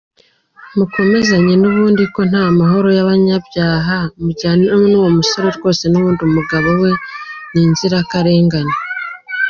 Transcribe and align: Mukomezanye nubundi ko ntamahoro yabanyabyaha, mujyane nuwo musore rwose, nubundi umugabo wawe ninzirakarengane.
Mukomezanye 0.77 1.53
nubundi 1.57 2.03
ko 2.13 2.21
ntamahoro 2.29 2.89
yabanyabyaha, 2.97 3.97
mujyane 4.23 4.63
nuwo 4.89 5.09
musore 5.17 5.47
rwose, 5.57 5.83
nubundi 5.87 6.21
umugabo 6.23 6.67
wawe 6.71 6.91
ninzirakarengane. 7.51 8.75